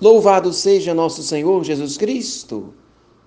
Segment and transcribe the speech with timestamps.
[0.00, 2.74] Louvado seja nosso Senhor Jesus Cristo.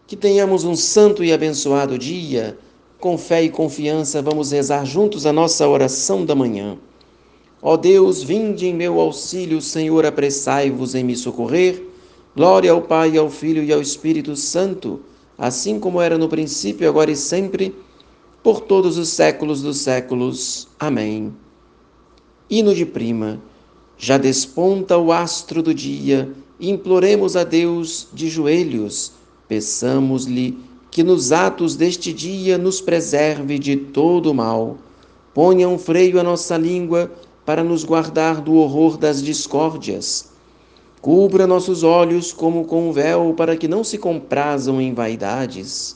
[0.05, 2.57] Que tenhamos um santo e abençoado dia.
[2.99, 6.77] Com fé e confiança, vamos rezar juntos a nossa oração da manhã.
[7.61, 11.83] Ó Deus, vinde em meu auxílio, Senhor, apressai-vos em me socorrer.
[12.35, 14.99] Glória ao Pai, ao Filho e ao Espírito Santo,
[15.37, 17.75] assim como era no princípio, agora e sempre,
[18.43, 20.67] por todos os séculos dos séculos.
[20.79, 21.33] Amém.
[22.49, 23.41] Hino de prima.
[23.97, 29.11] Já desponta o astro do dia imploremos a Deus de joelhos,
[29.47, 30.57] peçamos-lhe
[30.89, 34.77] que nos atos deste dia nos preserve de todo o mal.
[35.33, 37.11] Ponha um freio à nossa língua
[37.45, 40.29] para nos guardar do horror das discórdias.
[40.99, 45.95] Cubra nossos olhos como com um véu para que não se comprazam em vaidades.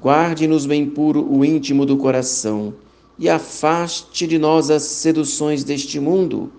[0.00, 2.74] Guarde-nos bem puro o íntimo do coração
[3.18, 6.52] e afaste de nós as seduções deste mundo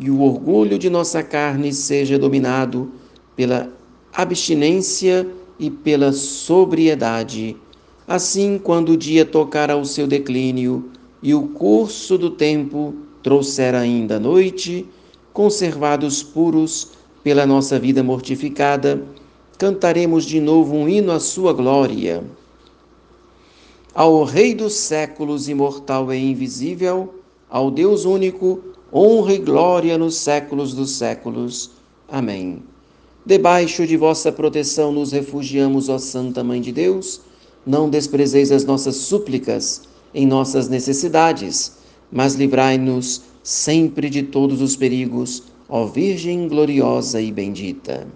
[0.00, 2.90] e o orgulho de nossa carne seja dominado
[3.36, 3.70] pela
[4.12, 7.54] abstinência e pela sobriedade.
[8.08, 10.90] Assim, quando o dia tocar ao seu declínio
[11.22, 14.86] e o curso do tempo trouxer ainda a noite,
[15.34, 19.02] conservados puros pela nossa vida mortificada,
[19.58, 22.24] cantaremos de novo um hino à sua glória.
[23.94, 27.14] Ao Rei dos séculos, imortal e invisível,
[27.50, 31.70] ao Deus único, honra e glória nos séculos dos séculos.
[32.08, 32.62] Amém.
[33.24, 37.20] Debaixo de vossa proteção nos refugiamos, ó Santa Mãe de Deus.
[37.64, 39.82] Não desprezeis as nossas súplicas
[40.14, 41.76] em nossas necessidades,
[42.10, 48.08] mas livrai-nos sempre de todos os perigos, ó Virgem gloriosa e bendita.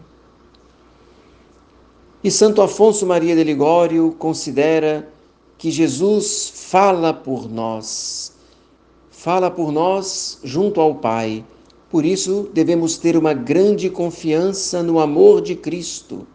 [2.22, 5.08] E Santo Afonso Maria de Ligório considera
[5.58, 8.33] que Jesus fala por nós
[9.24, 11.42] fala por nós junto ao Pai.
[11.90, 16.26] Por isso, devemos ter uma grande confiança no amor de Cristo,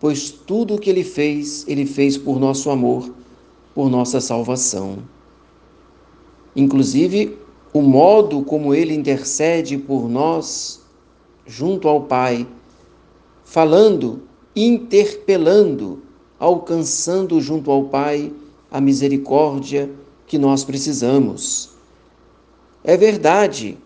[0.00, 3.08] pois tudo o que ele fez, ele fez por nosso amor,
[3.72, 4.98] por nossa salvação.
[6.56, 7.38] Inclusive,
[7.72, 10.80] o modo como ele intercede por nós
[11.46, 12.48] junto ao Pai,
[13.44, 14.22] falando,
[14.56, 16.02] interpelando,
[16.36, 18.32] alcançando junto ao Pai
[18.72, 19.88] a misericórdia
[20.26, 21.77] que nós precisamos.
[22.88, 23.76] É verdade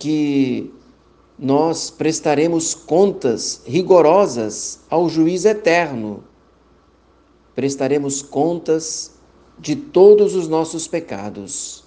[0.00, 0.74] que
[1.38, 6.24] nós prestaremos contas rigorosas ao juiz eterno.
[7.54, 9.12] Prestaremos contas
[9.56, 11.84] de todos os nossos pecados.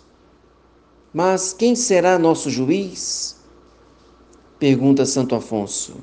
[1.14, 3.36] Mas quem será nosso juiz?
[4.58, 5.96] Pergunta Santo Afonso.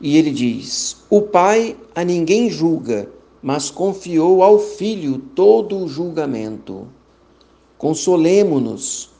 [0.00, 3.08] E ele diz: O Pai a ninguém julga,
[3.40, 6.88] mas confiou ao Filho todo o julgamento.
[7.84, 9.10] Consolemo-nos.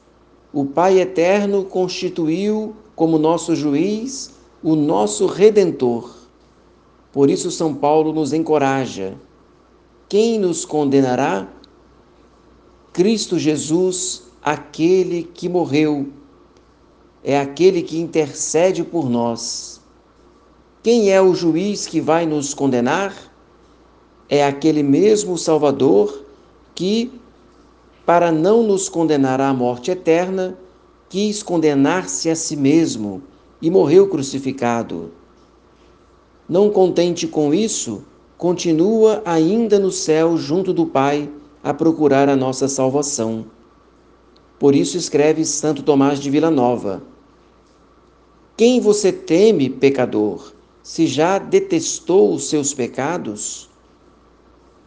[0.50, 4.32] O Pai eterno constituiu como nosso juiz
[4.62, 6.10] o nosso redentor.
[7.12, 9.18] Por isso, São Paulo nos encoraja.
[10.08, 11.46] Quem nos condenará?
[12.90, 16.08] Cristo Jesus, aquele que morreu,
[17.22, 19.78] é aquele que intercede por nós.
[20.82, 23.14] Quem é o juiz que vai nos condenar?
[24.26, 26.24] É aquele mesmo Salvador
[26.74, 27.12] que
[28.04, 30.58] para não nos condenar à morte eterna,
[31.08, 33.22] quis condenar-se a si mesmo
[33.60, 35.12] e morreu crucificado.
[36.48, 38.04] Não contente com isso,
[38.36, 41.30] continua ainda no céu junto do Pai
[41.62, 43.46] a procurar a nossa salvação.
[44.58, 47.02] Por isso escreve Santo Tomás de Vila Nova:
[48.56, 53.70] Quem você teme, pecador, se já detestou os seus pecados?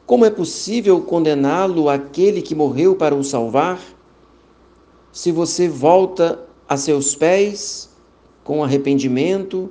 [0.07, 3.77] Como é possível condená-lo aquele que morreu para o salvar?
[5.11, 7.89] Se você volta a seus pés
[8.41, 9.69] com arrependimento,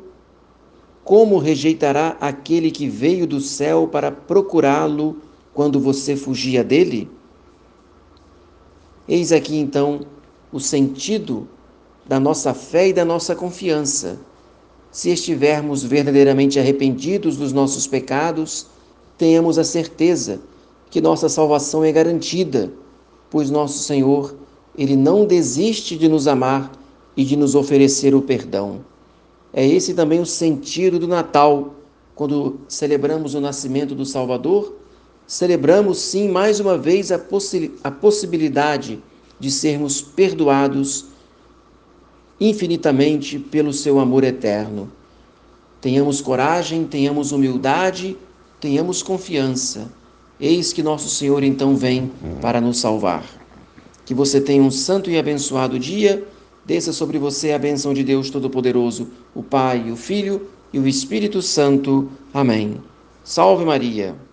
[1.03, 5.17] como rejeitará aquele que veio do céu para procurá-lo
[5.55, 7.11] quando você fugia dele?
[9.09, 10.01] Eis aqui então
[10.53, 11.49] o sentido
[12.05, 14.21] da nossa fé e da nossa confiança.
[14.91, 18.67] Se estivermos verdadeiramente arrependidos dos nossos pecados,
[19.19, 20.41] tenhamos a certeza
[20.91, 22.73] que nossa salvação é garantida,
[23.31, 24.35] pois nosso Senhor,
[24.77, 26.73] ele não desiste de nos amar
[27.17, 28.85] e de nos oferecer o perdão.
[29.53, 31.75] É esse também o sentido do Natal,
[32.15, 34.75] quando celebramos o nascimento do Salvador,
[35.27, 39.03] celebramos sim mais uma vez a, possi a possibilidade
[39.41, 41.07] de sermos perdoados
[42.41, 44.91] infinitamente pelo seu amor eterno.
[45.81, 48.17] Tenhamos coragem, tenhamos humildade
[48.61, 49.91] tenhamos confiança.
[50.39, 52.11] Eis que nosso Senhor então vem
[52.41, 53.25] para nos salvar.
[54.05, 56.27] Que você tenha um santo e abençoado dia
[56.67, 61.41] desça sobre você a bênção de Deus Todo-Poderoso, o Pai, o Filho e o Espírito
[61.41, 62.11] Santo.
[62.35, 62.83] Amém.
[63.23, 64.26] Salve Maria!